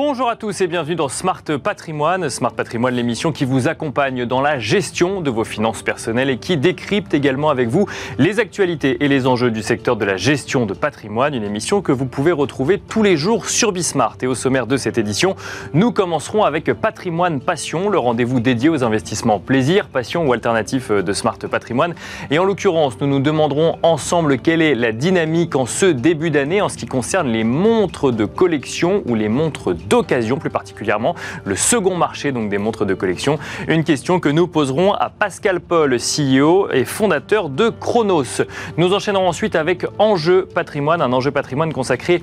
[0.00, 2.30] Bonjour à tous et bienvenue dans Smart Patrimoine.
[2.30, 6.56] Smart Patrimoine, l'émission qui vous accompagne dans la gestion de vos finances personnelles et qui
[6.56, 10.72] décrypte également avec vous les actualités et les enjeux du secteur de la gestion de
[10.72, 11.34] patrimoine.
[11.34, 14.16] Une émission que vous pouvez retrouver tous les jours sur Bismart.
[14.22, 15.34] Et au sommaire de cette édition,
[15.74, 21.12] nous commencerons avec Patrimoine Passion, le rendez-vous dédié aux investissements plaisir, passion ou alternatif de
[21.12, 21.96] Smart Patrimoine.
[22.30, 26.60] Et en l'occurrence, nous nous demanderons ensemble quelle est la dynamique en ce début d'année
[26.60, 31.56] en ce qui concerne les montres de collection ou les montres d'occasion plus particulièrement, le
[31.56, 33.38] second marché donc des montres de collection.
[33.68, 38.42] Une question que nous poserons à Pascal Paul, CEO et fondateur de Chronos.
[38.76, 42.22] Nous enchaînerons ensuite avec Enjeu patrimoine, un enjeu patrimoine consacré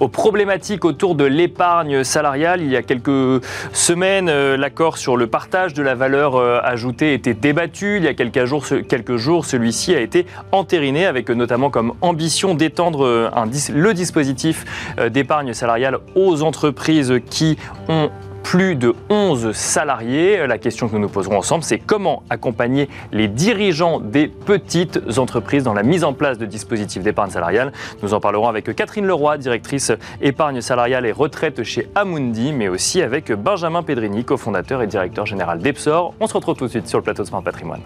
[0.00, 2.62] aux problématiques autour de l'épargne salariale.
[2.62, 7.14] Il y a quelques semaines, euh, l'accord sur le partage de la valeur euh, ajoutée
[7.14, 7.98] était débattu.
[7.98, 12.54] Il y a quelques jours, quelques jours celui-ci a été entériné avec notamment comme ambition
[12.54, 13.30] d'étendre euh,
[13.74, 14.64] le dispositif
[15.10, 17.56] d'épargne salariale aux entreprises qui
[17.88, 18.10] ont
[18.42, 20.46] plus de 11 salariés.
[20.46, 25.64] La question que nous nous poserons ensemble, c'est comment accompagner les dirigeants des petites entreprises
[25.64, 27.72] dans la mise en place de dispositifs d'épargne salariale.
[28.02, 33.02] Nous en parlerons avec Catherine Leroy, directrice épargne salariale et retraite chez Amundi, mais aussi
[33.02, 36.14] avec Benjamin Pedrini, cofondateur et directeur général d'Epsor.
[36.20, 37.82] On se retrouve tout de suite sur le plateau de Smart Patrimoine.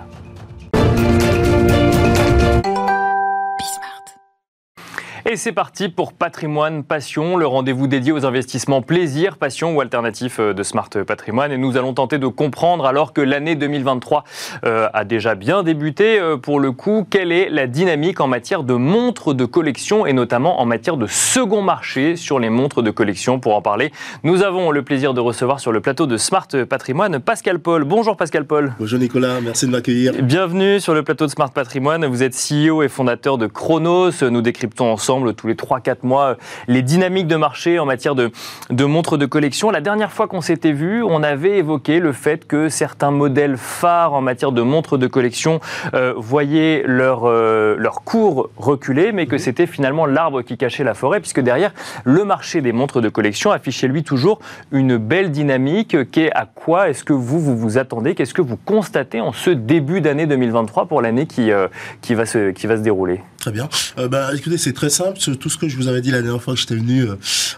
[5.29, 10.39] Et c'est parti pour Patrimoine Passion, le rendez-vous dédié aux investissements plaisir, passion ou alternatif
[10.39, 11.51] euh, de Smart Patrimoine.
[11.51, 14.23] Et nous allons tenter de comprendre, alors que l'année 2023
[14.65, 18.63] euh, a déjà bien débuté, euh, pour le coup, quelle est la dynamique en matière
[18.63, 22.93] de montres de collection et notamment en matière de second marché sur les montres de
[22.93, 23.41] collection.
[23.41, 23.91] Pour en parler,
[24.23, 27.83] nous avons le plaisir de recevoir sur le plateau de Smart Patrimoine Pascal Paul.
[27.83, 28.75] Bonjour Pascal Paul.
[28.79, 30.13] Bonjour Nicolas, merci de m'accueillir.
[30.23, 32.07] Bienvenue sur le plateau de Smart Patrimoine.
[32.07, 34.23] Vous êtes CEO et fondateur de Chronos.
[34.23, 36.36] Nous décryptons ensemble tous les 3-4 mois
[36.69, 38.31] les dynamiques de marché en matière de,
[38.70, 39.70] de montres de collection.
[39.70, 44.14] La dernière fois qu'on s'était vu, on avait évoqué le fait que certains modèles phares
[44.14, 45.61] en matière de montres de collection
[45.95, 50.95] euh, voyaient leur, euh, leur cours reculer, mais que c'était finalement l'arbre qui cachait la
[50.95, 51.73] forêt, puisque derrière,
[52.05, 54.39] le marché des montres de collection affichait lui toujours
[54.73, 55.96] une belle dynamique.
[56.11, 58.14] Qu'est à quoi est-ce que vous, vous vous attendez?
[58.14, 61.68] Qu'est-ce que vous constatez en ce début d'année 2023 pour l'année qui, euh,
[62.01, 63.20] qui, va se, qui va se dérouler?
[63.46, 63.68] Très bien.
[64.11, 66.55] bah, écoutez, c'est très simple tout ce que je vous avais dit la dernière fois
[66.55, 67.14] que j'étais venu euh,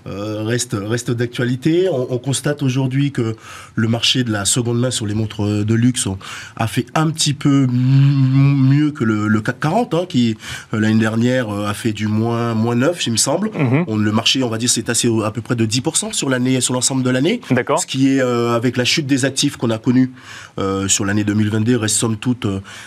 [0.06, 1.88] euh, reste, reste d'actualité.
[1.90, 3.36] On, constate aujourd'hui que
[3.74, 6.06] le marché de la seconde main sur les montres de luxe
[6.56, 10.36] a fait un petit peu mieux que le, CAC 40, hein, qui
[10.74, 13.50] euh, l'année dernière a fait du moins, moins 9, il me semble.
[13.56, 13.84] Mhm.
[13.86, 16.60] on, le marché, on va dire, c'est assez à peu près de 10% sur l'année,
[16.60, 17.40] sur l'ensemble de l'année.
[17.50, 17.78] D'accord.
[17.78, 20.12] Ce qui est, avec la chute des actifs qu'on a connue
[20.88, 22.46] sur l'année 2022, reste somme toute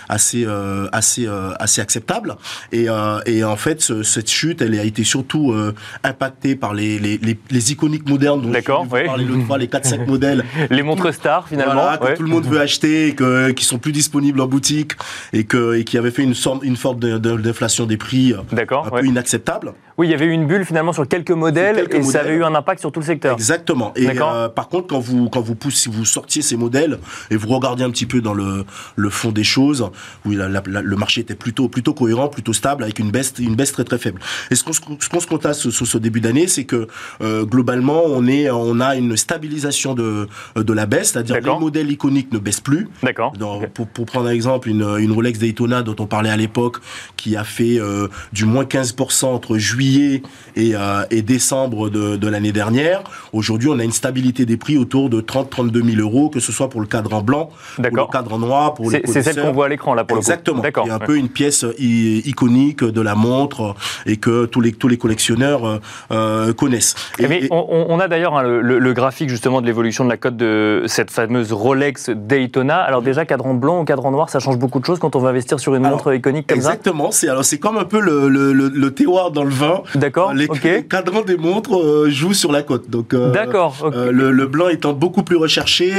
[0.10, 0.46] assez,
[0.92, 1.28] assez,
[1.60, 2.36] assez acceptable.
[2.72, 2.88] Et,
[3.26, 7.20] et en fait, cette chute elle a été surtout euh, impactée par les, les,
[7.50, 10.44] les, iconiques modernes dont D'accord, je parler l'autre fois, les 4-5 modèles.
[10.70, 11.98] les montres stars finalement.
[11.98, 14.94] que tout le monde veut acheter, et que, qui sont plus disponibles en boutique
[15.34, 18.90] et, que, et qui avaient fait une, sorte, une forme d'inflation des prix euh, un
[18.90, 19.74] peu inacceptable.
[20.02, 22.44] Oui, il y avait eu une bulle finalement sur quelques modèles et ça avait eu
[22.44, 23.34] un impact sur tout le secteur.
[23.34, 23.94] Exactement.
[23.96, 26.98] Et euh, par contre, quand vous quand vous poussez, vous sortiez ces modèles
[27.30, 29.92] et vous regardez un petit peu dans le, le fond des choses,
[30.26, 33.84] oui, le marché était plutôt plutôt cohérent, plutôt stable, avec une baisse une baisse très
[33.84, 34.20] très faible.
[34.50, 36.88] Et ce qu'on se constate sur ce, début d'année, c'est que
[37.22, 41.92] euh, globalement, on est on a une stabilisation de de la baisse, c'est-à-dire les modèles
[41.92, 42.90] iconiques ne baissent plus.
[43.04, 43.34] D'accord.
[43.76, 46.78] Pour, pour prendre un exemple, une, une Rolex Daytona dont on parlait à l'époque,
[47.18, 52.28] qui a fait euh, du moins 15% entre juillet et, euh, et décembre de, de
[52.28, 53.04] l'année dernière.
[53.34, 56.70] Aujourd'hui, on a une stabilité des prix autour de 30-32 000 euros, que ce soit
[56.70, 59.70] pour le cadre blanc, pour le cadre noir, pour les C'est celle qu'on voit à
[59.70, 60.58] l'écran là pour Exactement.
[60.58, 60.82] le coup.
[60.82, 60.96] Exactement.
[60.96, 63.76] un peu une pièce iconique de la montre
[64.06, 65.80] et que tous les tous les collectionneurs
[66.12, 66.96] euh, connaissent.
[67.20, 70.18] Et, mais on, on, a d'ailleurs hein, le, le, graphique justement de l'évolution de la
[70.18, 72.78] cote de cette fameuse Rolex Daytona.
[72.78, 75.30] Alors déjà cadran blanc ou cadran noir, ça change beaucoup de choses quand on va
[75.30, 76.70] investir sur une montre iconique comme ça?
[76.70, 77.12] Exactement.
[77.12, 79.71] C'est c'est comme un peu le, le, le, terroir dans le vin.
[79.96, 80.34] D'accord.
[80.34, 80.48] Les
[80.88, 82.90] cadrans des montres euh, jouent sur la cote.
[82.90, 83.76] Donc, euh, D'accord.
[83.84, 85.94] Euh, le, blanc étant beaucoup plus recherché,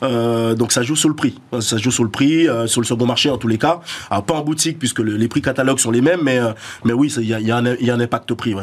[0.00, 1.38] donc ça joue sur le prix.
[1.60, 3.80] Ça joue sur le prix, sur le second marché en tous les cas.
[4.10, 6.38] Alors pas en boutique puisque les prix catalogues sont les mêmes, mais
[6.84, 8.54] mais oui, il y a, un impact prix.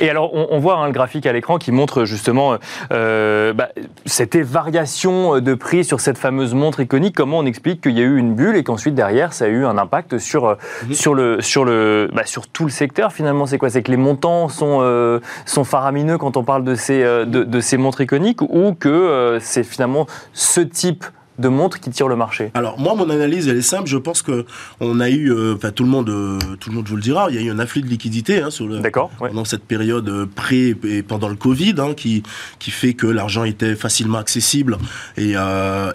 [0.00, 2.56] Et alors on, voit hein, le graphique à l'écran qui montre justement
[2.90, 3.68] bah,
[4.04, 7.14] cette variation de prix sur cette fameuse montre iconique.
[7.14, 9.64] Comment on explique qu'il y a eu une bulle et qu'ensuite derrière ça a eu
[9.64, 10.56] un impact sur
[10.86, 10.94] mhm.
[10.94, 13.46] sur le sur le bah, sur tout le secteur finalement?
[13.46, 13.70] C'est quoi?
[13.76, 17.60] C'est que les montants sont, euh, sont faramineux quand on parle de ces, euh, de,
[17.60, 21.04] ces montres iconiques ou que euh, c'est finalement ce type
[21.38, 22.50] de montres qui tirent le marché.
[22.54, 23.88] Alors moi, mon analyse, elle est simple.
[23.88, 24.46] Je pense que
[24.80, 27.26] on a eu, euh, enfin tout le monde, euh, tout le monde vous le dira,
[27.30, 28.80] il y a eu un afflux de liquidité hein, sur le,
[29.18, 32.22] pendant cette période euh, pré et pendant le Covid, hein, qui
[32.58, 34.78] qui fait que l'argent était facilement accessible.
[35.16, 35.34] Et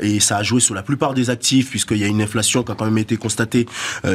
[0.02, 2.72] et ça a joué sur la plupart des actifs puisqu'il y a une inflation qui
[2.72, 3.66] a quand même été constatée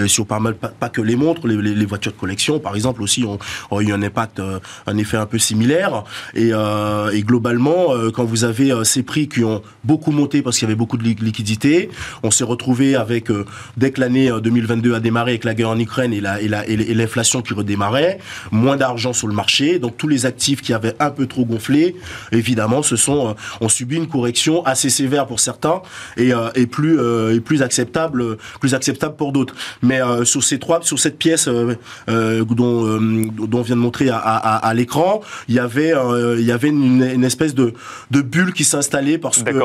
[0.06, 3.24] sur pas mal, pas, que les montres, les, les, voitures de collection, par exemple, aussi
[3.24, 3.38] ont,
[3.70, 4.40] ont eu un impact,
[4.86, 6.04] un effet un peu similaire.
[6.34, 10.70] Et, et globalement, quand vous avez ces prix qui ont beaucoup monté parce qu'il y
[10.70, 11.90] avait beaucoup de liquidité.
[12.22, 13.44] On s'est retrouvé avec, euh,
[13.76, 16.94] dès que l'année 2022 euh, a démarré avec la guerre en Ukraine et, la, et,
[16.94, 18.18] l'inflation qui redémarrait,
[18.50, 19.78] moins d'argent sur le marché.
[19.78, 21.96] Donc tous les actifs qui avaient un peu trop gonflé,
[22.32, 25.82] évidemment, se sont, euh, ont subi une correction assez sévère pour certains
[26.16, 26.98] et, et plus,
[27.34, 29.54] et plus acceptable, plus acceptable pour d'autres.
[29.82, 31.70] Mais sur ces trois, sur cette pièce dont,
[32.08, 35.92] dont on vient de montrer à, à, l'écran, il y avait,
[36.38, 37.74] il y avait une, une espèce de,
[38.10, 39.58] de bulle qui s'installait parce que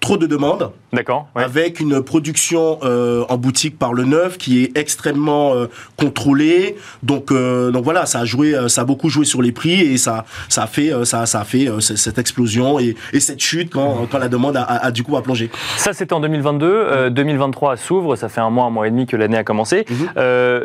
[0.00, 0.70] trop de demandes.
[0.98, 1.28] D'accord.
[1.36, 5.66] Avec une production euh, en boutique par le neuf qui est extrêmement euh,
[5.96, 6.74] contrôlée.
[7.04, 9.96] Donc, euh, donc voilà, ça a joué, ça a beaucoup joué sur les prix et
[9.96, 14.08] ça, ça a fait, ça, ça a fait cette explosion et, et, cette chute quand,
[14.10, 15.52] quand la demande a, a, du coup a plongé.
[15.76, 17.10] Ça, c'était en 2022.
[17.10, 18.16] 2023 s'ouvre.
[18.16, 19.84] Ça fait un mois, un mois et demi que l'année a commencé.
[19.88, 20.08] Mhm.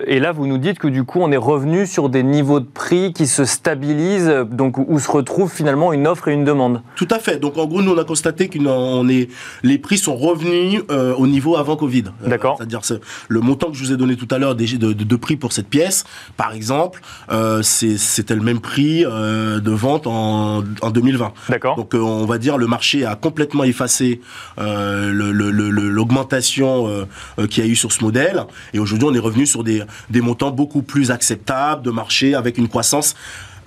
[0.08, 2.66] et là, vous nous dites que du coup, on est revenu sur des niveaux de
[2.66, 6.82] prix qui se stabilisent, donc où se retrouve finalement une offre et une demande.
[6.96, 7.38] Tout à fait.
[7.40, 9.30] Donc en gros, nous on a constaté qu'on est,
[9.62, 12.06] les prix sont revenus euh, au niveau avant Covid.
[12.24, 12.56] Euh, D'accord.
[12.58, 12.80] C'est-à-dire
[13.28, 15.54] le montant que je vous ai donné tout à l'heure de, de, de, prix pour
[15.54, 16.06] cette pièce,
[16.38, 21.34] par exemple, euh, c'était le même prix de vente en, en 2020.
[21.50, 21.76] D'accord.
[21.76, 24.22] Donc on va dire le marché a complètement effacé
[24.58, 28.44] l'augmentation le, qu'il y a eu sur ce modèle.
[28.74, 32.58] Et aujourd'hui, on est revenu sur des, des montants beaucoup plus acceptables de marché avec
[32.58, 33.16] une croissance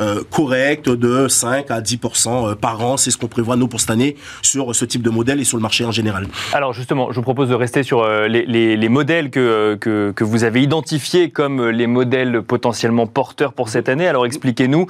[0.00, 2.96] euh, correct de 5 à 10% euh, par an.
[2.96, 5.56] C'est ce qu'on prévoit, nous, pour cette année, sur ce type de modèle et sur
[5.56, 6.26] le marché en général.
[6.52, 10.62] Alors, justement, je vous propose de rester sur euh, les, modèles que, que, vous avez
[10.62, 14.06] identifiés comme les modèles potentiellement porteurs pour cette année.
[14.06, 14.86] Alors, expliquez-nous,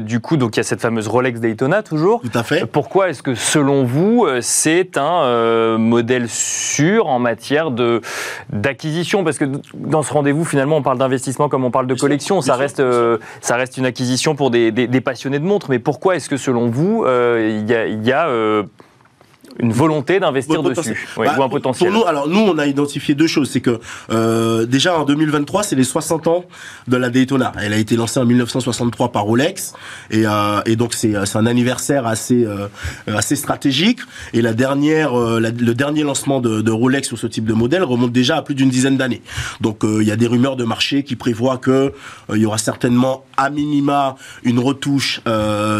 [0.00, 2.20] du coup, donc il y a cette fameuse Rolex Daytona, toujours.
[2.20, 2.66] Tout à fait.
[2.66, 8.00] Pourquoi est-ce que, selon vous, c'est un modèle sûr en matière de,
[8.50, 9.24] d'acquisition?
[9.24, 12.40] Parce que dans ce rendez-vous, finalement, on parle d'investissement comme on parle de collection.
[12.40, 12.82] Ça reste,
[13.40, 17.04] ça reste une acquisition pour des, passionnés de montres, mais pourquoi est-ce que selon vous,
[17.04, 18.64] euh, il y a, euh,
[19.58, 23.26] une volonté d'investir dessus ou un bah, potentiel nous, alors nous, on a identifié deux
[23.26, 23.50] choses.
[23.50, 23.80] C'est que
[24.10, 26.44] euh, déjà en 2023, c'est les 60 ans
[26.88, 27.52] de la Daytona.
[27.60, 29.74] Elle a été lancée en 1963 par Rolex
[30.10, 32.68] et, euh, et donc c'est un anniversaire assez euh,
[33.06, 34.00] assez stratégique.
[34.32, 37.82] Et la dernière, euh, le dernier lancement de, de, Rolex sur ce type de modèle
[37.82, 39.22] remonte déjà à plus d'une dizaine d'années.
[39.60, 41.92] Donc euh, il y a des rumeurs de marché qui prévoient que euh,
[42.34, 45.20] il y aura certainement à minima une retouche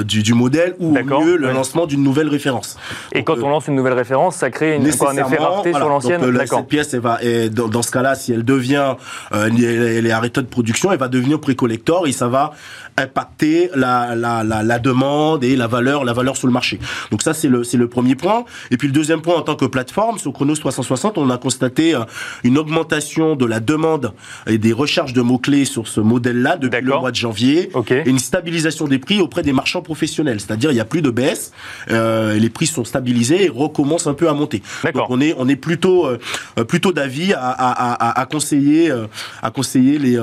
[0.04, 2.78] du, du modèle ou au mieux le lancement d'une nouvelle référence.
[3.12, 5.88] Et quand on lance une nouvelle référence, ça crée une, quoi, un effet rareté sur
[5.88, 6.22] l'ancienne.
[6.22, 8.94] Euh, cette pièce, elle va, et dans, dans, ce cas-là, si elle devient,
[9.32, 12.52] euh, elle, est arrêtée de production, elle va devenir pré-collector et ça va
[12.96, 16.78] impacter la, la, la, la, demande et la valeur, la valeur sur le marché.
[17.10, 18.44] Donc ça, c'est le, c'est le premier point.
[18.70, 21.94] Et puis le deuxième point, en tant que plateforme, sur Chronos 360, on a constaté
[21.94, 22.00] euh,
[22.44, 24.12] une augmentation de la demande
[24.46, 27.70] et des recherches de mots-clés sur ce modèle-là depuis le mois de janvier.
[27.90, 30.40] Et une stabilisation des prix auprès des marchands professionnels.
[30.40, 31.52] C'est-à-dire, il n'y a plus de baisse,
[31.90, 34.62] euh, les prix sont stabilisés et recommencent un peu à monter.
[34.94, 36.18] Donc on est, on est plutôt, euh,
[36.64, 39.06] plutôt d'avis à, à, à, à, conseiller, euh,
[39.42, 40.18] à conseiller les,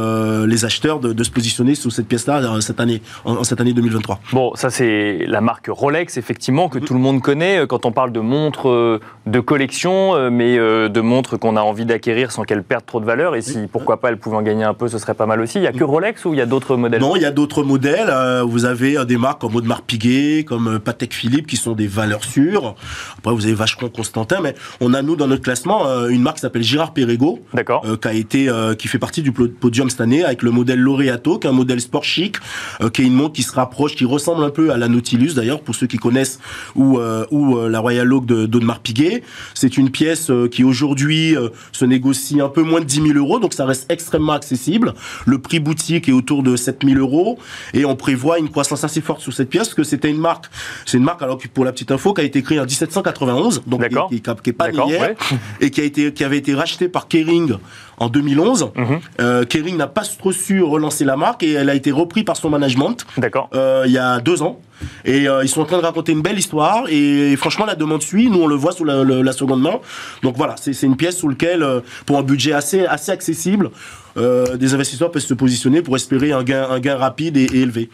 [0.47, 4.19] les acheteurs de, de se positionner sur cette pièce-là cette année, en, cette année 2023.
[4.33, 7.91] Bon, ça c'est la marque Rolex, effectivement, que tout le monde connaît euh, quand on
[7.91, 12.43] parle de montres euh, de collection, euh, mais de montres qu'on a envie d'acquérir sans
[12.43, 13.35] qu'elles perdent trop de valeur.
[13.35, 15.57] Et si, pourquoi pas, elles pouvaient en gagner un peu, ce serait pas mal aussi.
[15.57, 17.01] Il n'y a que Rolex ou il y a d'autres modèles?
[17.01, 18.13] Non, il y a d'autres modèles.
[18.45, 22.75] Vous avez des marques comme Audemars Piguet, comme Patek Philippe, qui sont des valeurs sûres.
[23.17, 26.41] Après, vous avez Vacheron Constantin, mais on a, nous, dans notre classement, une marque qui
[26.41, 30.51] s'appelle Girard Perregaux, qui a été, qui fait partie du podium cette année, avec le
[30.51, 32.37] modèle Laureato, qui est un modèle sport chic,
[32.81, 35.33] euh, qui est une montre qui se rapproche, qui ressemble un peu à la Nautilus
[35.33, 36.39] d'ailleurs, pour ceux qui connaissent,
[36.75, 39.23] ou, euh, ou euh, la Royal Oak d'Audemars Piguet.
[39.53, 41.35] C'est une pièce qui aujourd'hui
[41.71, 44.93] se négocie un peu moins de 10 000 euros, donc ça reste extrêmement accessible.
[45.25, 47.39] Le prix boutique est autour de 7 000 euros,
[47.73, 50.45] et on prévoit une croissance assez forte sur cette pièce, parce que c'était une marque,
[50.85, 53.87] c'est une marque, alors pour la petite info, qui a été créée en 1791, donc
[54.09, 55.15] qui, qui, est pas d'hier,
[55.61, 57.57] et qui a été, qui avait été rachetée par Kering
[57.97, 58.71] en 2011.
[58.75, 58.99] Mhm.
[59.19, 62.37] Euh, Kering n'a pas trop su relancer la marque et elle a été reprise par
[62.37, 63.05] son management.
[63.17, 63.49] D'accord.
[63.53, 64.59] Euh, il y a deux ans.
[65.05, 66.83] Et euh, ils sont en train de raconter une belle histoire.
[66.89, 68.29] Et, franchement, la demande suit.
[68.29, 69.79] Nous, on le voit sous la, seconde main.
[70.21, 71.65] Donc voilà, c'est une pièce sous laquelle,
[72.05, 73.71] pour un budget assez, assez accessible,
[74.15, 77.89] des investisseurs peuvent se positionner pour espérer un gain, un gain rapide et élevé.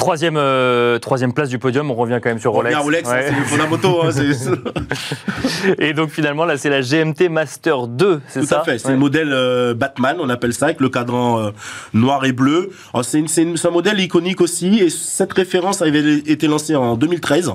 [0.00, 2.74] Troisième, euh, troisième place du podium, on revient quand même sur Rolex.
[2.78, 4.00] Rolex, c'est le fondamentaux.
[4.02, 4.08] Hein,
[5.78, 8.92] et donc finalement, là, c'est la GMT Master 2, c'est ça Tout à fait, c'est
[8.92, 11.50] le modèle euh, Batman, on appelle ça, avec le cadran euh,
[11.92, 12.70] noir et bleu.
[13.02, 17.52] C'est un modèle iconique aussi, et cette référence avait été lancée en 2013.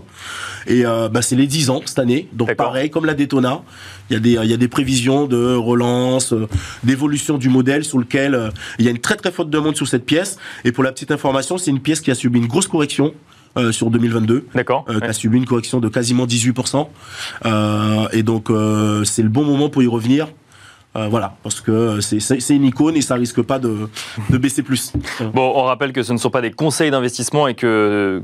[0.68, 3.64] Et bah, c'est les 10 ans cette année, donc pareil, comme la Daytona.
[4.10, 6.34] Il y, a des, il y a des prévisions de relance,
[6.84, 10.06] d'évolution du modèle sur lequel il y a une très très forte demande sur cette
[10.06, 10.38] pièce.
[10.64, 13.14] Et pour la petite information, c'est une pièce qui a subi une grosse correction.
[13.58, 14.84] Euh, sur 2022, D'accord.
[14.90, 16.90] Euh, qui a subi une correction de quasiment 18%.
[17.46, 18.50] Euh, et donc,
[19.06, 20.28] c'est le bon moment pour y revenir.
[20.94, 23.88] voilà, parce que c'est une icône et ça risque pas de,
[24.30, 24.92] de baisser plus.
[25.34, 28.22] Bon, on rappelle que ce ne sont pas des conseils d'investissement et que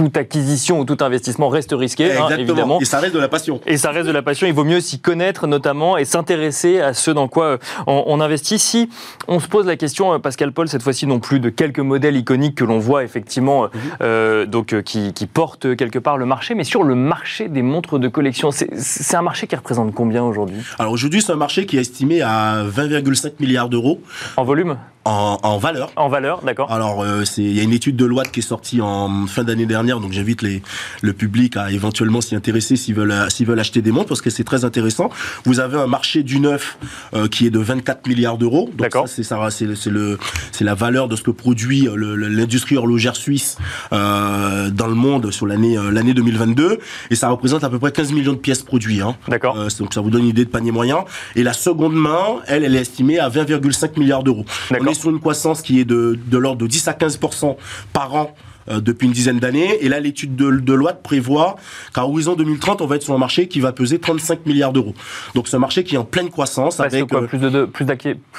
[0.00, 2.80] toute acquisition ou tout investissement reste risqué, hein, évidemment.
[2.80, 3.60] Et ça reste de la passion.
[3.66, 4.46] Et ça reste de la passion.
[4.46, 8.58] Il vaut mieux s'y connaître notamment et s'intéresser à ce dans quoi euh, on, investit.
[8.58, 8.88] Si
[9.28, 12.16] on se pose la question, euh, Pascal Paul, cette fois-ci non plus de quelques modèles
[12.16, 13.68] iconiques que l'on voit effectivement,
[14.00, 14.50] euh, mhm.
[14.50, 18.08] donc qui, qui, portent quelque part le marché, mais sur le marché des montres de
[18.08, 20.62] collection, c'est un marché qui représente combien aujourd'hui?
[20.78, 24.00] Alors aujourd'hui, c'est un marché qui est estimé à 20,5 milliards d'euros.
[24.38, 24.78] En volume?
[25.04, 25.90] En, valeur.
[25.96, 26.70] En valeur, d'accord.
[26.70, 29.64] Alors, euh, il y a une étude de loi qui est sortie en fin d'année
[29.64, 33.92] dernière, donc j'invite le public à éventuellement s'y intéresser s'ils veulent, s'ils veulent acheter des
[33.92, 35.08] montres, parce que c'est très intéressant.
[35.44, 36.78] Vous avez un marché du neuf
[37.14, 38.68] euh, qui est de 24 milliards d'euros.
[38.74, 39.08] D'accord.
[39.08, 40.18] C'est ça, c'est le,
[40.52, 43.56] c'est la valeur de ce que produit l'industrie horlogère suisse
[43.92, 46.78] euh, dans le monde sur l'année l'année 2022,
[47.10, 49.00] et ça représente à peu près 15 millions de pièces produites.
[49.00, 49.16] Hein.
[49.28, 49.56] D'accord.
[49.78, 51.04] donc ça vous donne une idée de panier moyen.
[51.36, 54.44] Et la seconde main, elle, elle est estimée à 20,5 milliards d'euros.
[54.70, 57.56] D'accord sur une croissance qui est de, de l'ordre de 10 à 15%
[57.92, 58.34] par an
[58.68, 59.78] euh, depuis une dizaine d'années.
[59.80, 61.56] Et là, l'étude de, de loi prévoit
[61.94, 64.94] qu'à horizon 2030, on va être sur un marché qui va peser 35 milliards d'euros.
[65.34, 66.78] Donc c'est un marché qui est en pleine croissance.
[66.78, 67.84] avec quoi, euh, plus de, plus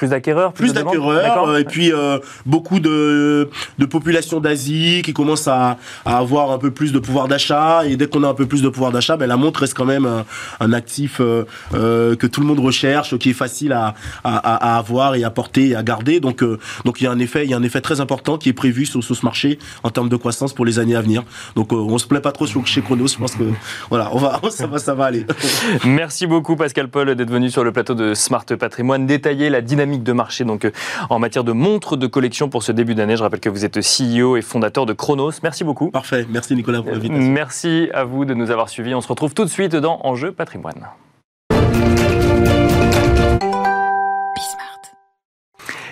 [0.08, 1.90] d'acquéreurs Plus d'acquéreurs, euh, et puis
[2.46, 7.28] beaucoup de, de populations d'Asie qui commencent à, à, avoir un peu plus de pouvoir
[7.28, 7.84] d'achat.
[7.86, 9.84] Et dès qu'on a un peu plus de pouvoir d'achat, ben, la montre reste quand
[9.84, 10.08] même
[10.60, 15.24] un, actif que tout le monde recherche, qui est facile à, à, à, avoir et
[15.24, 16.20] à porter et à garder.
[16.20, 16.44] Donc,
[16.84, 18.54] donc il y a un effet, il y a un effet très important qui est
[18.54, 21.24] prévu sur, sur ce marché en termes de croissance pour les années à venir.
[21.56, 23.08] Donc euh, on se plaît pas trop chez Chronos.
[23.08, 23.44] Je pense que
[23.90, 25.26] voilà, on va, ça va, ça va aller.
[25.84, 30.02] Merci beaucoup Pascal Paul d'être venu sur le plateau de Smart Patrimoine détailler la dynamique
[30.02, 30.70] de marché donc euh,
[31.10, 33.16] en matière de montres de collection pour ce début d'année.
[33.16, 35.32] Je rappelle que vous êtes CEO et fondateur de Chronos.
[35.42, 35.90] Merci beaucoup.
[35.90, 36.26] Parfait.
[36.30, 37.30] Merci Nicolas pour l'invitation.
[37.30, 38.94] Merci à vous de nous avoir suivis.
[38.94, 40.86] On se retrouve tout de suite dans Enjeu Patrimoine.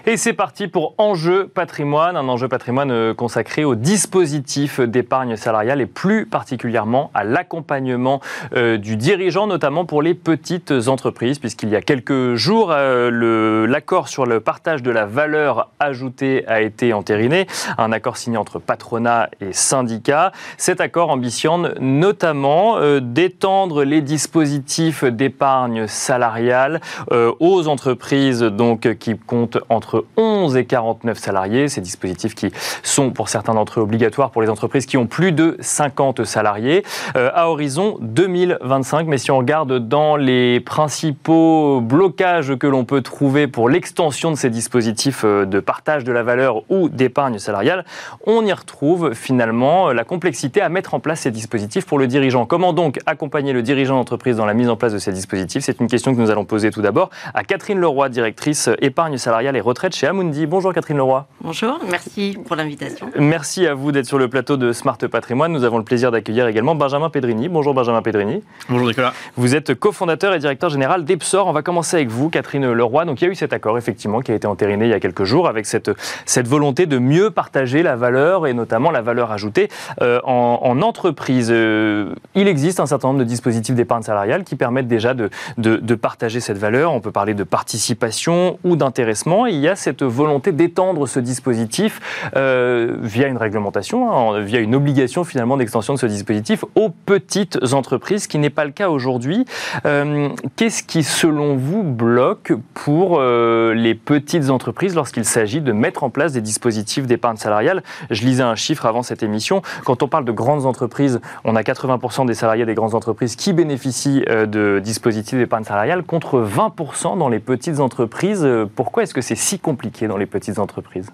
[0.07, 5.83] Et c'est parti pour Enjeu patrimoine, un enjeu patrimoine euh, consacré au dispositif d'épargne salariale
[5.83, 8.21] et plus particulièrement à l'accompagnement
[8.55, 14.09] euh, du dirigeant, notamment pour les petites entreprises, puisqu'il y a quelques jours, euh, l'accord
[14.09, 19.29] sur le partage de la valeur ajoutée a été entériné, un accord signé entre patronat
[19.43, 20.33] et syndicats.
[20.57, 26.81] Cet accord ambitionne notamment d'étendre les dispositifs d'épargne salariale
[27.11, 31.69] aux entreprises donc qui comptent entre 11 et 49 salariés.
[31.69, 32.51] Ces dispositifs qui
[32.83, 36.85] sont pour certains d'entre eux obligatoires pour les entreprises qui ont plus de 50 salariés
[37.17, 39.07] euh, à horizon 2025.
[39.07, 44.37] Mais si on regarde dans les principaux blocages que l'on peut trouver pour l'extension de
[44.37, 47.85] ces dispositifs euh, de partage de la valeur ou d'épargne salariale,
[48.27, 52.47] on y retrouve finalement la complexité à mettre en place ces dispositifs pour le dirigeant.
[52.47, 55.65] Comment donc accompagner le dirigeant d'entreprise dans la mise en place de ces dispositifs?
[55.65, 59.57] C'est une question que nous allons poser tout d'abord à Catherine Leroy, directrice épargne salariale
[59.57, 60.47] et retraite chez Amundi.
[60.47, 61.27] Bonjour Catherine Leroy.
[61.41, 63.11] Bonjour, merci pour l'invitation.
[63.19, 65.53] Merci à vous d'être sur le plateau de Smart Patrimoine.
[65.53, 67.49] Nous avons le plaisir d'accueillir également Benjamin Pedrini.
[67.49, 68.43] Bonjour Benjamin Pedrini.
[68.69, 69.15] Bonjour Nicolas.
[69.37, 71.47] Vous êtes cofondateur et directeur général d'Epsor.
[71.47, 73.07] On va commencer avec vous, Catherine Leroy.
[73.07, 75.01] Donc il y a eu cet accord effectivement qui a été entériné il y a
[75.01, 75.91] quelques jours avec cette,
[76.27, 79.69] cette volonté de mieux partager la valeur et notamment la valeur ajoutée
[80.03, 81.49] euh, en, entreprise.
[81.51, 85.77] Euh, il existe un certain nombre de dispositifs d'épargne salariale qui permettent déjà de, de,
[85.77, 86.93] de partager cette valeur.
[86.93, 89.47] On peut parler de participation ou d'intéressement.
[89.47, 92.01] Il y a cette volonté d'étendre ce dispositif
[92.37, 97.59] euh, via une réglementation, hein, via une obligation finalement d'extension de ce dispositif aux petites
[97.73, 99.45] entreprises, ce qui n'est pas le cas aujourd'hui.
[99.87, 106.03] Euh, qu'est-ce qui, selon vous, bloque pour euh, les petites entreprises lorsqu'il s'agit de mettre
[106.03, 107.83] en place des dispositifs d'épargne salariale?
[108.11, 109.63] Je lisais un chiffre avant cette émission.
[109.85, 113.53] Quand on parle de grandes entreprises, on a 80% des salariés des grandes entreprises qui
[113.53, 118.47] bénéficient de dispositifs d'épargne salariale contre 20% dans les petites entreprises.
[118.75, 121.11] Pourquoi est-ce que c'est si compliqué dans les petites entreprises.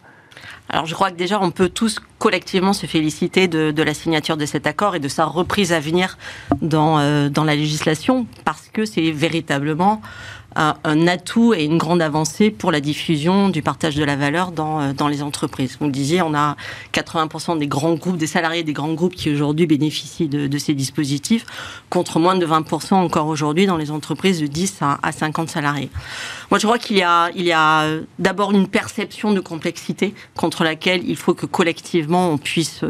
[0.68, 4.46] Alors je crois que déjà on peut tous collectivement se féliciter de, la signature de
[4.46, 6.18] cet accord et de sa reprise à venir
[6.60, 10.02] dans, euh, dans la législation parce que c'est véritablement
[10.56, 14.92] un atout et une grande avancée pour la diffusion du partage de la valeur dans,
[14.94, 15.76] dans les entreprises.
[15.78, 16.56] Vous le disiez, on a
[16.94, 21.44] 80% des grands groupes, des salariés des grands groupes qui aujourd'hui bénéficient de, ces dispositifs,
[21.90, 25.90] contre moins de 20% encore aujourd'hui dans les entreprises de 10 à, à 50 salariés.
[26.50, 27.86] Moi, je crois qu'il y a, a
[28.18, 32.80] d'abord une perception de complexité contre laquelle il faut que collectivement on puisse,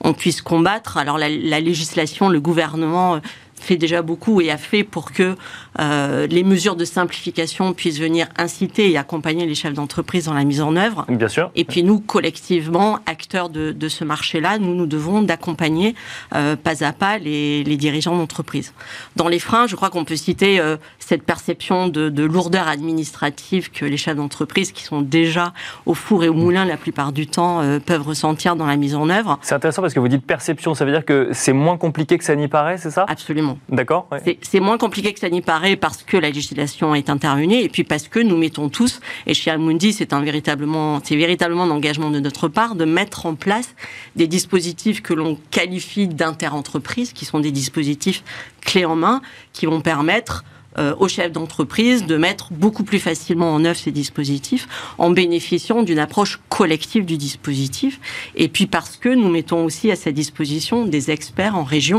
[0.00, 0.96] on puisse combattre.
[0.96, 3.20] Alors la, la législation, le gouvernement
[3.60, 5.36] fait déjà beaucoup et a fait pour que
[5.78, 10.44] euh, les mesures de simplification puissent venir inciter et accompagner les chefs d'entreprise dans la
[10.44, 11.04] mise en œuvre.
[11.08, 11.50] Bien sûr.
[11.54, 15.94] Et puis nous, collectivement, acteurs de, de ce marché-là, nous nous devons d'accompagner
[16.34, 18.72] euh, pas à pas les, les dirigeants d'entreprise.
[19.16, 23.70] Dans les freins, je crois qu'on peut citer euh, cette perception de, de, lourdeur administrative
[23.70, 25.52] que les chefs d'entreprise, qui sont déjà
[25.86, 29.08] au four et au moulin la plupart du temps, peuvent ressentir dans la mise en
[29.08, 29.38] œuvre.
[29.42, 32.24] C'est intéressant parce que vous dites perception, ça veut dire que c'est moins compliqué que
[32.24, 33.04] ça n'y paraît, c'est ça?
[33.08, 33.49] Absolument.
[33.68, 34.08] D'accord.
[34.10, 34.38] Ouais.
[34.42, 37.84] C'est moins compliqué que ça n'y paraît parce que la législation est intervenue et puis
[37.84, 42.20] parce que nous mettons tous, et chez Almundi, c'est véritablement, c'est véritablement un engagement de
[42.20, 43.74] notre part de mettre en place
[44.16, 48.24] des dispositifs que l'on qualifie d'interentreprise, qui sont des dispositifs
[48.60, 50.44] clés en main, qui vont permettre
[50.78, 55.82] euh, aux chefs d'entreprise de mettre beaucoup plus facilement en œuvre ces dispositifs en bénéficiant
[55.82, 57.98] d'une approche collective du dispositif.
[58.36, 61.98] Et puis parce que nous mettons aussi à sa disposition des experts en région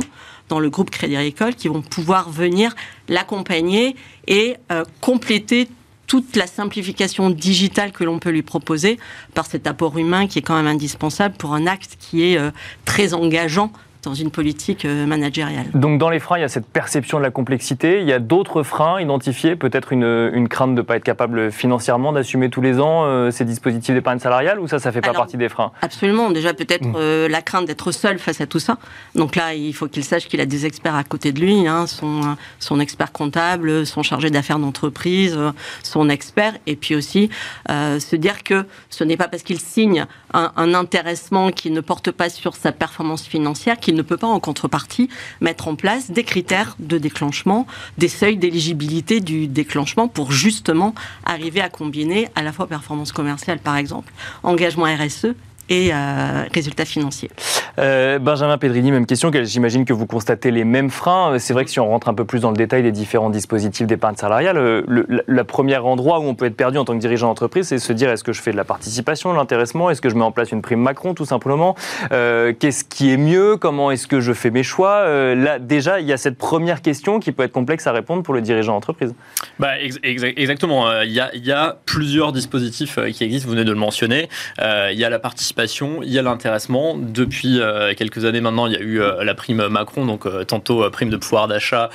[0.51, 2.75] dans le groupe Crédit Agricole qui vont pouvoir venir
[3.08, 3.96] l'accompagner
[4.27, 5.70] et euh, compléter
[6.08, 9.00] toute la simplification digitale que l'on peut lui proposer
[9.34, 12.51] par cet apport humain qui est quand même indispensable pour un acte qui est euh,
[12.84, 13.72] très engageant
[14.03, 15.67] dans une politique euh, managériale.
[15.74, 18.01] Donc dans les freins, il y a cette perception de la complexité.
[18.01, 21.51] Il y a d'autres freins identifiés, peut-être une, une, crainte de ne pas être capable
[21.51, 25.01] financièrement d'assumer tous les ans euh, ces dispositifs d'épargne salariale ou ça, ça ne fait
[25.01, 25.72] pas Alors, partie des freins?
[25.81, 26.31] Absolument.
[26.31, 26.96] Déjà peut-être mmh.
[26.96, 28.77] euh, la crainte d'être seul face à tout ça.
[29.15, 31.88] Donc là, il faut qu'il sache qu'il a des experts à côté de lui, hein,
[31.88, 35.38] son, son expert comptable, son chargé d'affaires d'entreprise,
[35.84, 37.29] son expert, et puis aussi
[37.70, 41.81] euh, se dire que ce n'est pas parce qu'il signe un, un intéressement qui ne
[41.81, 46.12] porte pas sur sa performance financière qu'il ne peut pas en contrepartie mettre en place
[46.12, 47.67] des critères de déclenchement,
[47.98, 50.93] des seuils d'éligibilité du déclenchement pour justement
[51.25, 54.12] arriver à combiner à la fois performance commerciale par exemple,
[54.43, 55.33] engagement RSE
[55.69, 57.32] et euh, résultats financiers.
[57.79, 59.31] Euh, Benjamin Pedrini, même question.
[59.43, 61.38] J'imagine que vous constatez les mêmes freins.
[61.39, 63.88] C'est vrai que si on rentre un peu plus dans le détail des différents dispositifs
[63.88, 66.99] d'épargne salariale, le, le, le, premier endroit où on peut être perdu en tant que
[66.99, 70.01] dirigeant d'entreprise, c'est se dire est-ce que je fais de la participation, de l'intéressement, est-ce
[70.01, 71.75] que je mets en place une prime Macron, tout simplement?
[72.12, 73.57] Euh, Qu'est-ce qui est mieux?
[73.57, 75.03] Comment est-ce que je fais mes choix?
[75.05, 78.23] Euh, Là, déjà, il y a cette première question qui peut être complexe à répondre
[78.23, 79.13] pour le dirigeant d'entreprise.
[79.60, 80.88] Bah, ex exactement.
[80.88, 83.47] Euh, il y, il y, a, plusieurs dispositifs qui existent.
[83.47, 84.29] Vous venez de le mentionner.
[84.60, 86.95] il y a la participation il y a l'intéressement.
[86.97, 90.43] Depuis euh, quelques années maintenant, il y a eu euh, la prime Macron, donc euh,
[90.43, 91.89] tantôt prime de pouvoir d'achat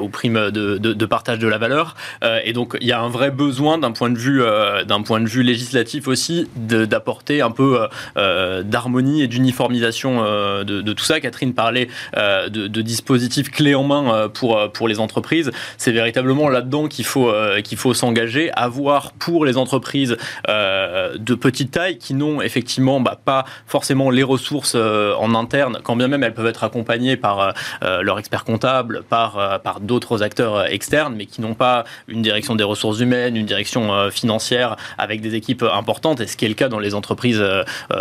[0.00, 1.96] ou prime de, partage de la valeur.
[2.44, 4.42] et donc il y a un vrai besoin d'un point de vue
[5.04, 7.88] point de vue législatif aussi d'apporter un peu
[8.64, 10.22] d'harmonie et d'uniformisation
[10.64, 11.20] de, tout ça.
[11.20, 15.50] Catherine parlait de, dispositifs clés en main pour pour les entreprises.
[15.78, 17.32] C'est véritablement là-dedans qu'il faut
[17.64, 20.16] qu'il faut s'engager, avoir pour les entreprises
[20.48, 25.96] de petite taille qui n'ont effectivement bah, pas forcément les ressources euh, en interne, quand
[25.96, 27.50] bien même elles peuvent être accompagnées par euh,
[27.82, 32.54] euh, leur expert comptable, par, par d'autres acteurs externes, mais qui n'ont pas une direction
[32.54, 36.54] des ressources humaines, une direction financière avec des équipes importantes, et ce qui est le
[36.54, 37.42] cas dans les entreprises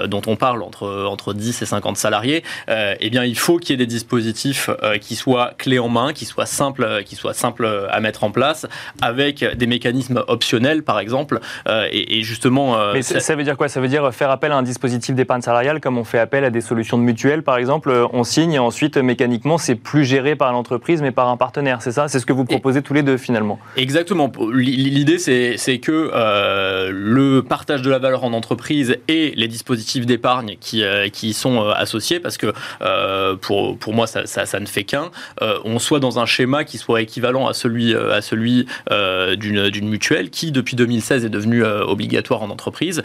[0.08, 3.74] dont on parle, entre, entre 10 et 50 salariés, eh bien il faut qu'il y
[3.74, 4.70] ait des dispositifs
[5.02, 8.68] qui soient clés en main, qui soient simples, qui soient simples à mettre en place,
[9.02, 12.94] avec des mécanismes optionnels, par exemple, et, et, justement...
[12.94, 13.68] mais ça, ça veut dire quoi?
[13.68, 16.50] Ça veut dire faire appel à un dispositif d'épargne salariale, comme on fait appel à
[16.50, 20.36] des solutions de mutuelles, par exemple, euh, on signe et ensuite, mécaniquement, c'est plus géré
[20.36, 21.82] par l'entreprise, mais par un partenaire.
[21.82, 22.08] C'est ça?
[22.08, 24.32] C'est ce que vous proposez et tous les deux, finalement Exactement.
[24.54, 30.56] L'idée, c'est que euh, le partage de la valeur en entreprise et les dispositifs d'épargne
[30.60, 34.46] qui, euh, qui y sont euh, associés, parce que euh, pour, pour moi, ça, ça,
[34.46, 37.96] ça ne fait qu'un, euh, on soit dans un schéma qui soit équivalent à celui,
[37.96, 38.68] à celui
[39.38, 43.02] d'une mutuelle qui, depuis 2016, est devenu obligatoire en entreprise.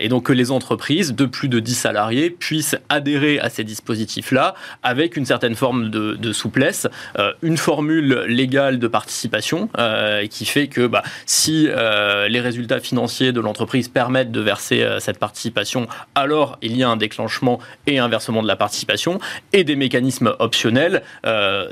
[0.00, 4.54] et donc que les entreprises, de plus de 10 salariés puissent adhérer à ces dispositifs-là
[4.82, 6.86] avec une certaine forme de, souplesse,
[7.18, 12.80] euh, une formule légale de participation euh, qui fait que bah, si euh, les résultats
[12.80, 17.98] financiers de l'entreprise permettent de verser cette participation, alors il y a un déclenchement et
[17.98, 19.18] un versement de la participation
[19.52, 21.02] et des mécanismes optionnels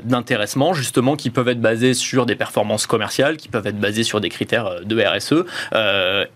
[0.03, 4.21] d'intéressement justement qui peuvent être basés sur des performances commerciales, qui peuvent être basés sur
[4.21, 5.45] des critères de RSE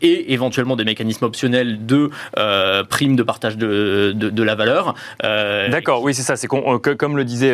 [0.02, 2.10] et éventuellement des mécanismes optionnels de
[2.90, 4.96] primes de partage de, la valeur.
[5.22, 6.36] D'accord, oui, c'est ça.
[6.36, 7.54] C'est comme le disait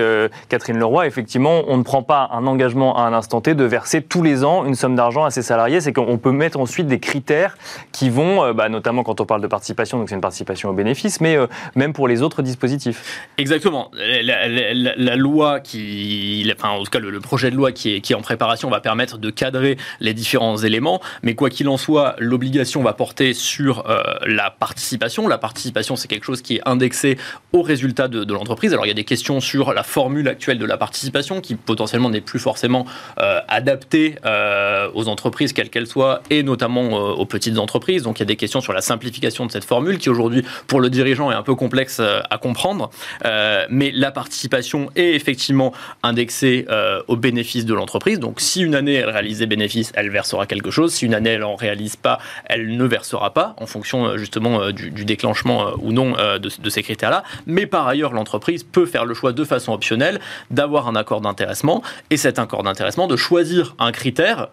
[0.49, 4.01] Catherine Leroy, effectivement, on ne prend pas un engagement à un instant T de verser
[4.01, 5.81] tous les ans une somme d'argent à ses salariés.
[5.81, 7.57] C'est qu'on peut mettre ensuite des critères
[7.91, 11.21] qui vont, bah, notamment quand on parle de participation, donc c'est une participation au bénéfice,
[11.21, 11.37] mais
[11.75, 13.29] même pour les autres dispositifs.
[13.37, 13.91] Exactement.
[13.93, 18.15] La, loi qui, enfin en tout cas le, projet de loi qui est, qui est
[18.15, 22.83] en préparation va permettre de cadrer les différents éléments, mais quoi qu'il en soit, l'obligation
[22.83, 25.27] va porter sur euh, la participation.
[25.27, 27.17] La participation, c'est quelque chose qui est indexé
[27.51, 28.73] au résultat de, l'entreprise.
[28.73, 32.10] Alors il y a des questions sur la formule actuelle de la participation qui potentiellement
[32.10, 32.86] n'est plus forcément
[33.19, 38.03] euh, adaptée euh, aux entreprises quelles qu'elles soient et notamment aux petites entreprises.
[38.03, 40.82] Donc il y a des questions sur la simplification de cette formule qui aujourd'hui pour
[40.82, 42.89] le dirigeant est un peu complexe à comprendre.
[43.23, 46.65] mais la participation est effectivement indexée
[47.08, 48.19] au bénéfice de l'entreprise.
[48.19, 50.93] Donc si une année elle réalise des bénéfices, elle versera quelque chose.
[50.93, 54.62] Si une année elle en réalise pas, elle ne versera pas en fonction euh, justement
[54.62, 57.23] euh, du, déclenchement euh, ou non de, ces critères-là.
[57.46, 60.19] Mais par ailleurs, l'entreprise peut faire le choix de façon optionnelle
[60.52, 61.82] d'avoir un accord d'intéressement.
[62.10, 64.50] Et cet accord d'intéressement de choisir un critère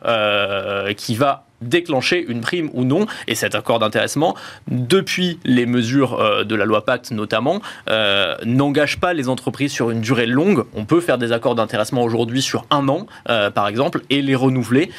[0.97, 3.07] qui va déclencher une prime ou non.
[3.29, 4.35] Et cet accord d'intéressement,
[4.69, 9.91] depuis les mesures euh, de la loi Pacte notamment, euh, n'engage pas les entreprises sur
[9.91, 10.65] une durée longue.
[10.75, 14.35] On peut faire des accords d'intéressement aujourd'hui sur un an, euh, par exemple, et les
[14.35, 14.91] renouveler.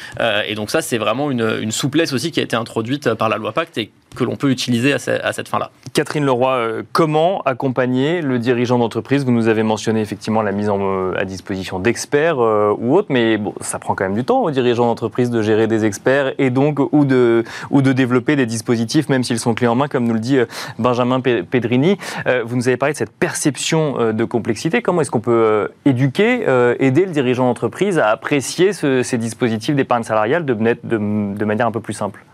[0.46, 3.52] et donc ça, c'est vraiment une, souplesse aussi qui a été introduite par la loi
[3.52, 5.70] Pacte et que l'on peut utiliser à, cette fin-là.
[5.94, 9.24] Catherine Leroy, comment accompagner le dirigeant d'entreprise?
[9.24, 10.70] Vous nous avez mentionné effectivement la mise
[11.16, 15.30] à disposition d'experts ou autres, mais ça prend quand même du temps aux dirigeants d'entreprise
[15.30, 19.38] de gérer des experts et donc ou de, ou de développer des dispositifs, même s'ils
[19.38, 20.38] sont clés en main, comme nous le dit
[20.78, 21.98] Benjamin Pedrini.
[22.44, 24.82] vous nous avez parlé de cette perception de complexité.
[24.82, 26.46] Comment est-ce qu'on peut éduquer,
[26.78, 31.94] aider le dirigeant d'entreprise à apprécier ces dispositifs d'épargne salariale de, manière un peu plus
[31.94, 32.24] simple?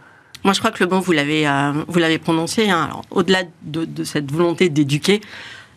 [0.45, 2.71] Moi, je crois que le bon, vous l'avez, euh, vous l'avez prononcé.
[2.71, 2.91] Hein.
[3.11, 5.21] au-delà de, cette volonté d'éduquer,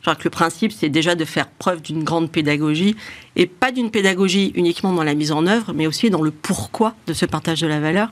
[0.02, 2.96] je crois que le principe, c'est déjà de faire preuve d'une grande pédagogie,
[3.36, 6.96] et pas d'une pédagogie uniquement dans la mise en œuvre, mais aussi dans le pourquoi
[7.06, 8.12] de ce partage de la valeur.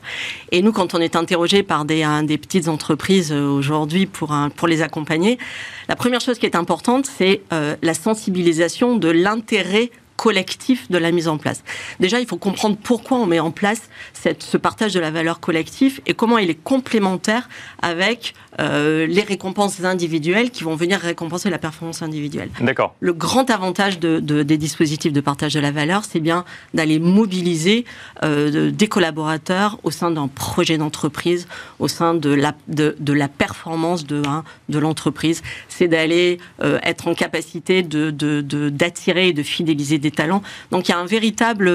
[0.51, 4.67] Et nous, quand on est interrogé par des, des petites entreprises euh, aujourd'hui pour, pour
[4.67, 5.39] les accompagner,
[5.87, 11.11] la première chose qui est importante, c'est euh, la sensibilisation de l'intérêt collectif de la
[11.11, 11.63] mise en place.
[12.01, 15.39] Déjà, il faut comprendre pourquoi on met en place cette, ce partage de la valeur
[15.39, 17.47] collective et comment il est complémentaire
[17.81, 22.49] avec euh, les récompenses individuelles qui vont venir récompenser la performance individuelle.
[22.59, 22.95] D'accord.
[22.99, 27.85] Le grand avantage de, des dispositifs de partage de la valeur, c'est bien d'aller mobiliser
[28.23, 31.47] euh, des collaborateurs au sein d'un projet d'entreprise,
[31.79, 35.41] au sein de la, de, de la performance de, hein, de l'entreprise.
[35.69, 40.41] C'est d'aller euh, être en capacité d'attirer et de fidéliser des talents.
[40.71, 41.69] Donc il y a un véritable,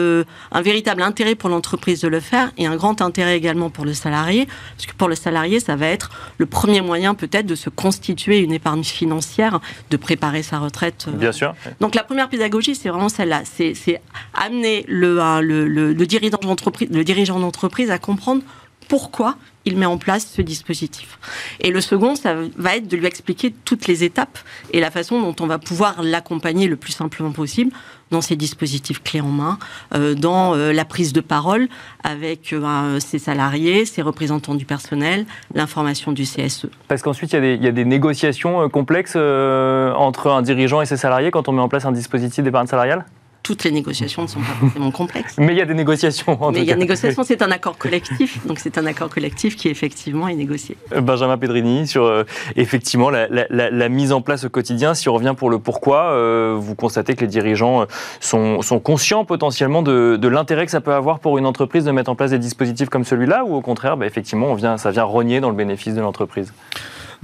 [0.52, 3.94] un véritable intérêt pour l'entreprise de le faire et un grand intérêt également pour le
[3.94, 7.70] salarié, parce que pour le salarié, ça va être le premier moyen peut-être de se
[7.70, 11.08] constituer une épargne financière, de préparer sa retraite.
[11.08, 11.54] Bien sûr.
[11.80, 14.00] Donc la première pédagogie, c'est vraiment celle-là, c'est
[14.34, 18.42] amener le, le, le, le dirigeant d'entreprise à comprendre
[18.88, 21.18] pourquoi il met en place ce dispositif.
[21.60, 24.38] Et le second, ça va être de lui expliquer toutes les étapes
[24.72, 27.72] et la façon dont on va pouvoir l'accompagner le plus simplement possible
[28.14, 29.58] dans ces dispositifs clés en main,
[29.94, 31.68] euh, dans euh, la prise de parole
[32.04, 36.66] avec euh, ses salariés, ses représentants du personnel, l'information du CSE.
[36.86, 41.48] Parce qu'ensuite, il y, a des négociations complexes entre un dirigeant et ses salariés quand
[41.48, 43.04] on met en place un dispositif d'épargne salariale?
[43.44, 45.36] Toutes les négociations ne sont pas forcément complexes.
[45.38, 46.42] Mais il y a des négociations.
[46.42, 48.44] En Mais il y a des négociations, c'est un accord collectif.
[48.46, 50.76] Donc c'est un accord collectif qui effectivement est négocié.
[50.92, 52.24] Euh, Benjamin Pedrini, sur euh,
[52.56, 56.74] effectivement la, mise en place au quotidien, si on revient pour le pourquoi, euh, vous
[56.74, 57.84] constatez que les dirigeants
[58.18, 61.90] sont, sont conscients potentiellement de, de l'intérêt que ça peut avoir pour une entreprise de
[61.90, 64.90] mettre en place des dispositifs comme celui-là, ou au contraire, bah, effectivement, on vient, ça
[64.90, 66.54] vient rogner dans le bénéfice de l'entreprise?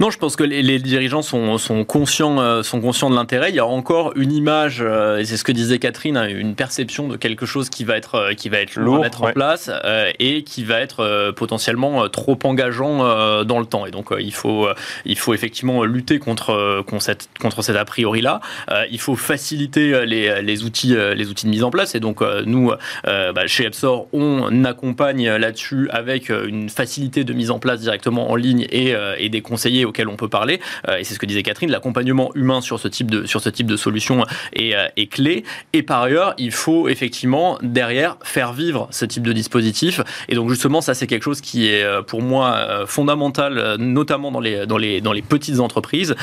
[0.01, 3.51] Non, je pense que les, dirigeants sont, sont, conscients, euh, sont conscients de l'intérêt.
[3.51, 6.55] Il y a encore une image, euh, et c'est ce que disait Catherine, hein, une
[6.55, 9.31] perception de quelque chose qui va être, euh, qui va être lourd à mettre en
[9.31, 9.69] place
[10.17, 13.85] et qui va être potentiellement trop engageant dans le temps.
[13.85, 14.67] Et donc, il, faut,
[15.05, 18.41] il faut effectivement lutter contre, contre, cette, contre cet a priori-là.
[18.89, 21.93] il faut faciliter les, les, outils, les outils de mise en place.
[21.93, 22.71] Et donc, nous,
[23.03, 28.35] bah, chez Epsor, on accompagne là-dessus avec une facilité de mise en place directement en
[28.35, 30.59] ligne et, et des conseillers auquel on peut parler.
[30.87, 33.49] Euh, et c'est ce que disait Catherine, l'accompagnement humain sur ce type de, sur ce
[33.49, 35.43] type de solution est, euh, est clé.
[35.73, 39.99] Et par ailleurs, il faut effectivement derrière faire vivre ce type de dispositif.
[40.29, 44.39] Et donc justement, ça c'est quelque chose qui est euh, pour moi fondamental, notamment dans
[44.39, 46.15] les, dans les, dans les petites entreprises.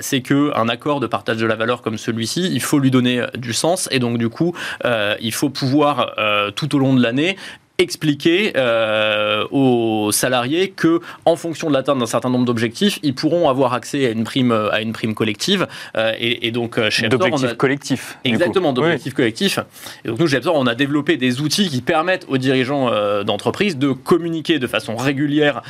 [0.00, 3.24] c'est que un accord de partage de la valeur comme celui-ci, il faut lui donner
[3.36, 3.88] du sens.
[3.90, 6.14] Et donc du coup, il faut pouvoir
[6.54, 7.36] tout au long de l'année
[7.78, 13.48] expliquer euh, aux salariés que, en fonction de l'atteinte d'un certain nombre d'objectifs, ils pourront
[13.48, 15.66] avoir accès à une prime, à une prime collective.
[15.96, 18.18] Euh, et, donc, euh, chez d'objectifs collectifs.
[18.24, 19.58] Exactement, d'objectifs collectifs.
[20.04, 22.90] Et donc, nous, chez Epsor, on a développé des outils qui permettent aux dirigeants
[23.24, 25.62] d'entreprise de communiquer de façon régulière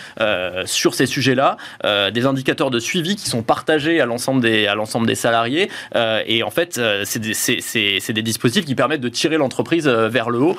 [0.67, 1.57] sur ces sujets-là,
[2.12, 5.71] des indicateurs de suivi qui sont partagés à l'ensemble des, à l'ensemble des salariés.
[5.95, 10.57] et en fait, c'est des, des, dispositifs qui permettent de tirer l'entreprise vers le haut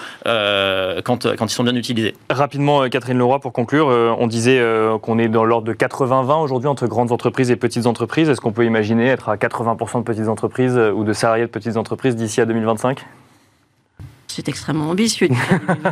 [1.03, 2.13] quand quand ils sont bien utilisés.
[2.29, 5.73] Rapidement, euh, Catherine Leroy, pour conclure, euh, on disait euh, qu'on est dans l'ordre de
[5.73, 8.29] 80-20 aujourd'hui entre grandes entreprises et petites entreprises.
[8.29, 11.77] Est-ce qu'on peut imaginer être à 80% de petites entreprises ou de salariés de petites
[11.77, 13.05] entreprises d'ici à 2025
[14.35, 15.29] c'est extrêmement ambitieux.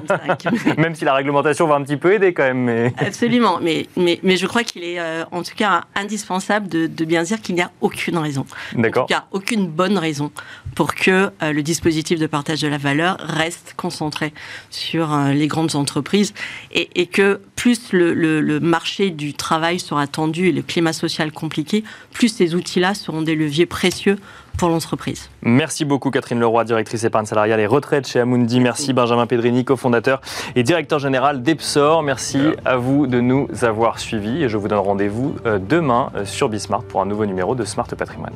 [0.77, 2.63] même si la réglementation va un petit peu aider quand même.
[2.65, 2.93] Mais...
[2.97, 7.23] Absolument, mais, mais, mais je crois qu'il est euh, en tout cas indispensable de, bien
[7.23, 8.45] dire qu'il n'y a aucune raison.
[8.73, 9.03] D'accord.
[9.03, 10.31] En tout cas, aucune bonne raison
[10.75, 14.33] pour que euh, le dispositif de partage de la valeur reste concentré
[14.69, 16.33] sur euh, les grandes entreprises
[16.71, 20.93] et, et que plus le, le, le, marché du travail sera tendu et le climat
[20.93, 24.17] social compliqué, plus ces outils-là seront des leviers précieux
[24.57, 25.29] pour l'entreprise.
[25.41, 28.59] Merci beaucoup Catherine Leroy, directrice épargne salariale et retraite chez Amundi.
[28.59, 30.21] Merci Benjamin Pedrini, cofondateur
[30.55, 32.03] et directeur général d'Epsor.
[32.03, 36.25] Merci à vous de nous avoir suivis et je vous donne rendez-vous euh, demain euh,
[36.25, 38.33] sur Bismart pour un nouveau numéro de Smart Patrimoine.